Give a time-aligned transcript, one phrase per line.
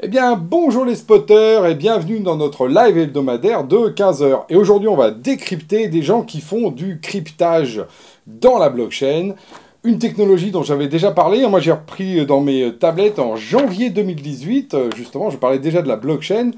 [0.00, 4.44] Eh bien, bonjour les spotters et bienvenue dans notre live hebdomadaire de 15h.
[4.48, 7.82] Et aujourd'hui, on va décrypter des gens qui font du cryptage
[8.28, 9.34] dans la blockchain.
[9.82, 11.44] Une technologie dont j'avais déjà parlé.
[11.48, 14.94] Moi, j'ai repris dans mes tablettes en janvier 2018.
[14.94, 16.52] Justement, je parlais déjà de la blockchain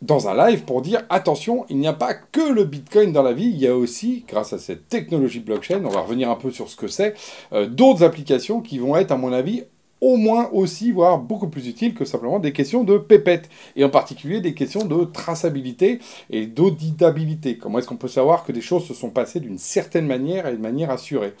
[0.00, 3.34] dans un live pour dire attention, il n'y a pas que le Bitcoin dans la
[3.34, 6.50] vie, il y a aussi, grâce à cette technologie blockchain, on va revenir un peu
[6.50, 7.14] sur ce que c'est,
[7.52, 9.64] euh, d'autres applications qui vont être, à mon avis,
[10.00, 13.90] au moins aussi, voire beaucoup plus utile que simplement des questions de pépette, et en
[13.90, 16.00] particulier des questions de traçabilité
[16.30, 17.58] et d'auditabilité.
[17.58, 20.52] Comment est-ce qu'on peut savoir que des choses se sont passées d'une certaine manière et
[20.52, 21.34] de manière assurée?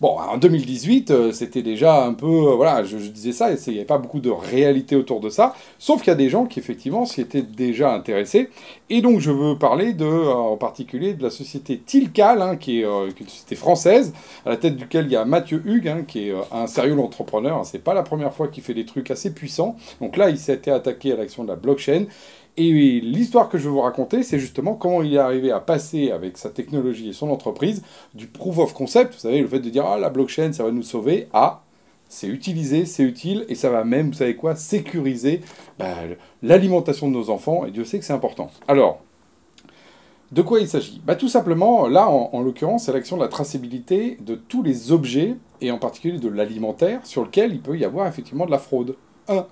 [0.00, 3.78] Bon, en 2018, euh, c'était déjà un peu, euh, voilà, je, disais ça, il n'y
[3.78, 6.60] avait pas beaucoup de réalité autour de ça, sauf qu'il y a des gens qui
[6.60, 8.50] effectivement s'y étaient déjà intéressés,
[8.90, 12.82] et donc je veux parler de, euh, en particulier de la société Tilcal, hein, qui,
[12.82, 14.12] est, une société française,
[14.46, 17.58] à la tête duquel il y a Mathieu Hugues, hein, qui est un sérieux entrepreneur,
[17.58, 20.38] hein, c'est pas la première fois qu'il fait des trucs assez puissants, donc là il
[20.38, 22.04] s'était attaqué à l'action de la blockchain,
[22.58, 26.10] et l'histoire que je vais vous raconter, c'est justement comment il est arrivé à passer
[26.10, 27.82] avec sa technologie et son entreprise
[28.14, 30.72] du proof of concept, vous savez, le fait de dire ah la blockchain ça va
[30.72, 31.62] nous sauver, à
[32.08, 35.42] c'est utilisé, c'est utile et ça va même, vous savez quoi, sécuriser
[35.78, 35.94] bah,
[36.42, 38.50] l'alimentation de nos enfants et Dieu sait que c'est important.
[38.66, 39.00] Alors,
[40.32, 41.00] de quoi il s'agit?
[41.04, 45.36] Bah, Tout simplement, là en, l'occurrence, c'est l'action de la traçabilité de tous les objets
[45.60, 48.96] et en particulier de l'alimentaire sur lequel il peut y avoir effectivement de la fraude.
[49.28, 49.46] 1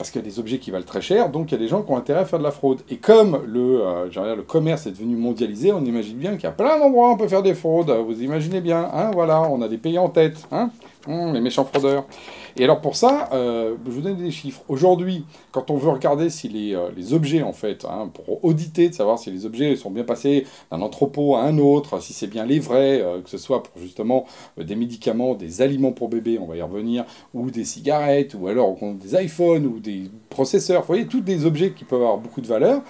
[0.00, 1.68] parce qu'il y a des objets qui valent très cher, donc il y a des
[1.68, 2.78] gens qui ont intérêt à faire de la fraude.
[2.88, 6.52] Et comme le, euh, le commerce est devenu mondialisé, on imagine bien qu'il y a
[6.52, 7.90] plein d'endroits où on peut faire des fraudes.
[7.90, 10.70] Vous imaginez bien, hein, voilà, on a des pays en tête, hein,
[11.06, 12.04] hum, les méchants fraudeurs.
[12.56, 14.62] Et alors pour ça, euh, je vous donne des chiffres.
[14.68, 18.94] Aujourd'hui, quand on veut regarder si les, euh, objets, en fait, hein, pour auditer, de
[18.94, 22.44] savoir si les objets sont bien passés d'un entrepôt à un autre, si c'est bien
[22.44, 24.26] les vrais, euh, que ce soit pour justement
[24.58, 28.76] des médicaments, des aliments pour bébés, on va y revenir, ou des cigarettes, ou alors
[28.94, 32.46] des iPhones, ou des processeurs, vous voyez, tous des objets qui peuvent avoir beaucoup de
[32.46, 32.82] valeur.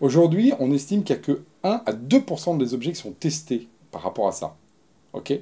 [0.00, 3.68] Aujourd'hui, on estime qu'il n'y a que 1 à 2% des objets qui sont testés
[3.90, 4.56] par rapport à ça.
[5.14, 5.32] OK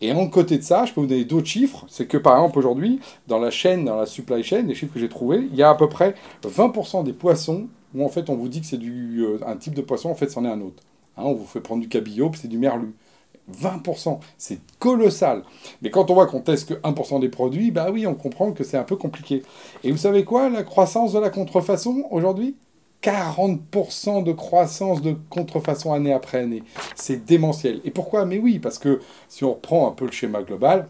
[0.00, 1.86] et en côté de ça, je peux vous donner d'autres chiffres.
[1.88, 5.00] C'est que par exemple aujourd'hui, dans la chaîne, dans la supply chain, les chiffres que
[5.00, 8.36] j'ai trouvés, il y a à peu près 20% des poissons où en fait on
[8.36, 10.60] vous dit que c'est du euh, un type de poisson, en fait c'en est un
[10.60, 10.82] autre.
[11.16, 12.94] Hein, on vous fait prendre du cabillaud, puis c'est du merlu.
[13.50, 15.44] 20%, c'est colossal.
[15.80, 18.64] Mais quand on voit qu'on teste que 1% des produits, bah oui, on comprend que
[18.64, 19.42] c'est un peu compliqué.
[19.84, 22.56] Et vous savez quoi, la croissance de la contrefaçon aujourd'hui?
[23.06, 26.64] 40% de croissance de contrefaçon année après année.
[26.96, 27.80] C'est démentiel.
[27.84, 28.24] Et pourquoi?
[28.24, 30.88] Mais oui, parce que si on reprend un peu le schéma global,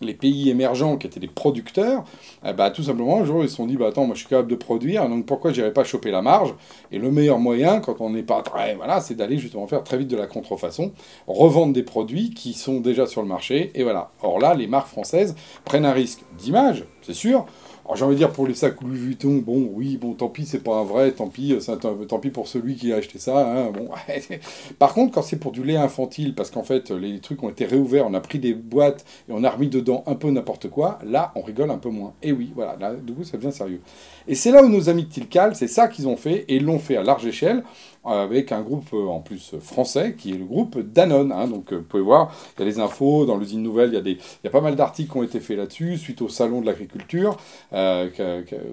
[0.00, 2.04] les pays émergents qui étaient des producteurs,
[2.46, 4.28] eh ben, tout simplement, un jour, ils se sont dit, bah, attends, moi je suis
[4.28, 6.54] capable de produire, donc pourquoi j'irai pas choper la marge?
[6.92, 8.76] Et le meilleur moyen, quand on n'est pas très...
[8.76, 10.92] Voilà, c'est d'aller justement faire très vite de la contrefaçon,
[11.26, 14.12] revendre des produits qui sont déjà sur le marché, et voilà.
[14.22, 17.46] Or là, les marques françaises prennent un risque d'image, c'est sûr,
[17.94, 20.62] j'ai envie de dire pour les sacs Louis Vuitton, bon oui, bon tant pis, c'est
[20.62, 23.46] pas un vrai, tant pis, un, tant pis pour celui qui a acheté ça.
[23.46, 23.88] Hein, bon.
[24.78, 27.64] Par contre, quand c'est pour du lait infantile, parce qu'en fait les trucs ont été
[27.64, 30.98] réouverts, on a pris des boîtes et on a remis dedans un peu n'importe quoi,
[31.04, 32.14] là on rigole un peu moins.
[32.22, 33.80] Et oui, voilà, là du coup ça devient sérieux.
[34.26, 36.78] Et c'est là où nos amis de Tilcal, c'est ça qu'ils ont fait, et l'ont
[36.78, 37.62] fait à large échelle,
[38.04, 41.32] avec un groupe euh, en plus français, qui est le groupe Danone.
[41.32, 41.48] Hein.
[41.48, 43.98] donc euh, vous pouvez voir, il y a les infos, dans l'usine nouvelle, il y,
[43.98, 46.28] a des, il y a pas mal d'articles qui ont été faits là-dessus, suite au
[46.28, 47.36] salon de l'agriculture,
[47.72, 47.77] euh,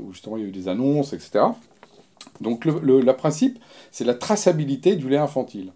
[0.04, 1.46] où justement il y a eu des annonces, etc.
[2.42, 3.60] Donc le, principe,
[3.92, 5.72] c'est la traçabilité du lait infantile.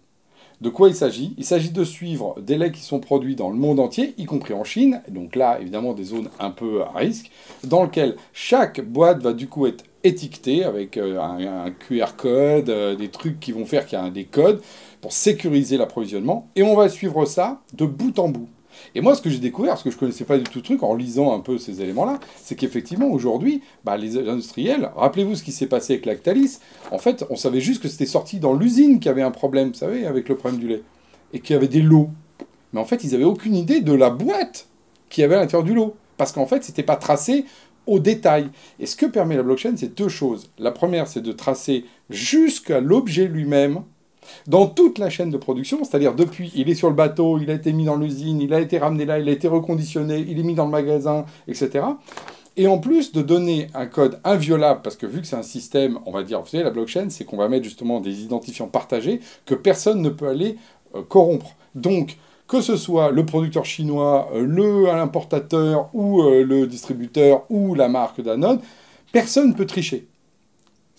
[0.60, 1.34] De quoi il s'agit?
[1.38, 4.52] Il s'agit de suivre des laits qui sont produits dans le monde entier, y compris
[4.52, 7.30] en Chine, donc là évidemment des zones un peu à risque,
[7.64, 12.94] dans lesquelles chaque boîte va du coup être étiquetée avec euh, un, QR code, euh,
[12.94, 14.60] des trucs qui vont faire qu'il y a des codes
[15.00, 18.48] pour sécuriser l'approvisionnement, et on va suivre ça de bout en bout.
[18.94, 20.82] Et moi, ce que j'ai découvert, parce que je connaissais pas du tout le truc,
[20.82, 25.52] en lisant un peu ces éléments-là, c'est qu'effectivement, aujourd'hui, bah, les industriels, rappelez-vous ce qui
[25.52, 26.58] s'est passé avec Lactalis,
[26.90, 29.68] en fait, on savait juste que c'était sorti dans l'usine qu'il y avait un problème,
[29.68, 30.82] vous savez, avec le problème du lait,
[31.32, 32.10] et qu'il y avait des lots.
[32.72, 34.68] Mais en fait, ils n'avaient aucune idée de la boîte
[35.08, 37.44] qui avait à l'intérieur du lot, parce qu'en fait, ce n'était pas tracé
[37.86, 38.48] au détail.
[38.78, 40.50] Et ce que permet la blockchain, c'est deux choses.
[40.58, 43.82] La première, c'est de tracer jusqu'à l'objet lui-même,
[44.46, 47.54] dans toute la chaîne de production, c'est-à-dire depuis, il est sur le bateau, il a
[47.54, 50.42] été mis dans l'usine, il a été ramené là, il a été reconditionné, il est
[50.42, 51.84] mis dans le magasin, etc.
[52.56, 55.98] Et en plus de donner un code inviolable, parce que vu que c'est un système,
[56.04, 59.20] on va dire, vous savez, la blockchain, c'est qu'on va mettre justement des identifiants partagés
[59.46, 60.56] que personne ne peut aller
[60.94, 61.54] euh, corrompre.
[61.74, 62.16] Donc,
[62.48, 67.88] que ce soit le producteur chinois, euh, le l'importateur ou euh, le distributeur ou la
[67.88, 68.60] marque Danone,
[69.12, 70.08] personne ne peut tricher.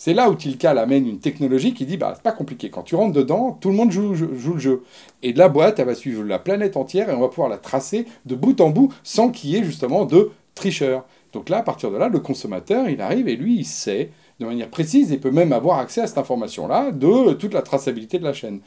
[0.04, 2.72] C'est là où Tilcal amène une technologie qui dit bah c'est pas compliqué.
[2.72, 4.82] Quand tu rentres dedans, tout le monde joue, le jeu.
[5.22, 7.60] Et de la boîte, elle va suivre la planète entière et on va pouvoir la
[7.60, 11.06] tracer de bout en bout sans qu'il y ait justement de tricheurs.
[11.34, 14.10] Donc là, à partir de là, le consommateur, il arrive et lui, il sait
[14.40, 18.18] de manière précise et peut même avoir accès à cette information-là de toute la traçabilité
[18.18, 18.62] de la chaîne.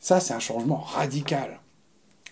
[0.00, 1.60] Ça, c'est un changement radical.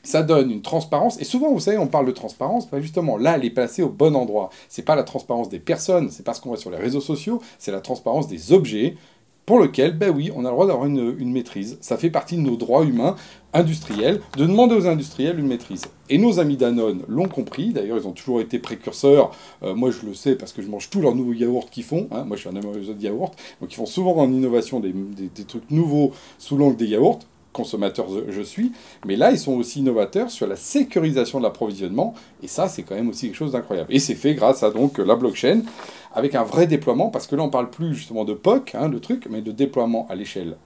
[0.06, 1.20] Ça donne une transparence.
[1.20, 3.88] Et souvent, vous savez, on parle de transparence, bah, justement, là, elle est placée au
[3.88, 4.50] bon endroit.
[4.68, 7.42] C'est pas la transparence des personnes, c'est pas ce qu'on voit sur les réseaux sociaux,
[7.58, 8.94] c'est la transparence des objets
[9.46, 11.78] pour lequel, ben oui, on a le droit d'avoir une, maîtrise.
[11.80, 13.14] Ça fait partie de nos droits humains
[13.54, 15.82] industriels, de demander aux industriels une maîtrise.
[16.10, 19.30] Et nos amis Danone l'ont compris, d'ailleurs ils ont toujours été précurseurs,
[19.62, 22.08] euh, moi je le sais parce que je mange tous leurs nouveaux yaourts qu'ils font,
[22.10, 22.24] hein.
[22.24, 25.44] moi je suis un amoureux de yaourts, donc ils font souvent en innovation des, des
[25.44, 27.20] trucs nouveaux sous l'angle des yaourts,
[27.56, 28.72] consommateur je suis,
[29.06, 32.94] mais là, ils sont aussi innovateurs sur la sécurisation de l'approvisionnement, et ça, c'est quand
[32.94, 33.92] même aussi quelque chose d'incroyable.
[33.92, 35.62] Et c'est fait grâce à donc la blockchain,
[36.14, 38.98] avec un vrai déploiement, parce que là, on parle plus justement de POC, hein, de
[38.98, 40.56] truc, mais de déploiement à l'échelle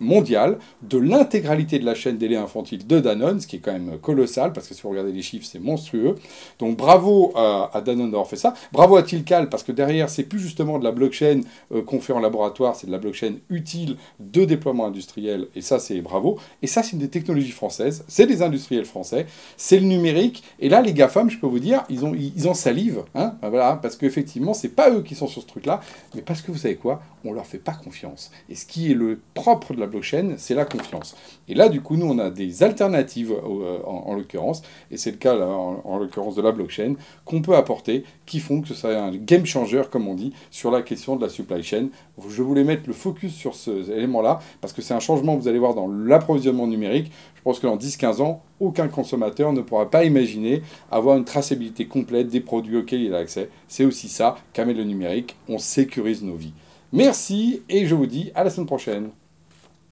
[0.00, 3.72] mondiale de l'intégralité de la chaîne des laits infantiles de Danone, ce qui est quand
[3.72, 6.16] même colossal, parce que si vous regardez les chiffres, c'est monstrueux.
[6.58, 8.54] Donc bravo à, Danone d'avoir fait ça.
[8.72, 11.40] Bravo à Tilcal, parce que derrière, c'est plus justement de la blockchain
[11.72, 15.78] euh, qu'on fait en laboratoire, c'est de la blockchain utile de déploiement industriel, et ça,
[15.78, 16.38] c'est bravo.
[16.62, 19.26] Et ça, c'est une des technologies françaises, c'est des industriels français,
[19.56, 22.54] c'est le numérique, et là, les GAFAM, je peux vous dire, ils ont, ils ont
[22.54, 25.80] salive, hein, voilà, parce qu'effectivement, c'est pas eux qui sont sur ce truc-là,
[26.14, 28.30] mais parce que vous savez quoi, on leur fait pas confiance.
[28.48, 31.16] Et ce qui est le propre de la blockchain, c'est la confiance.
[31.48, 35.16] Et là, du coup, nous, on a des alternatives, euh, en, l'occurrence, et c'est le
[35.16, 36.94] cas, en, l'occurrence, de la blockchain,
[37.24, 40.70] qu'on peut apporter, qui font que ce soit un game changer, comme on dit, sur
[40.70, 41.88] la question de la supply chain.
[42.28, 45.58] Je voulais mettre le focus sur ce élément-là, parce que c'est un changement vous allez
[45.58, 47.10] voir dans l'approvisionnement numérique.
[47.36, 51.86] Je pense que dans 10-15 ans, aucun consommateur ne pourra pas imaginer avoir une traçabilité
[51.86, 53.50] complète des produits auxquels il a accès.
[53.68, 56.54] C'est aussi ça qu'avec le numérique, on sécurise nos vies.
[56.92, 59.10] Merci et je vous dis à la semaine prochaine.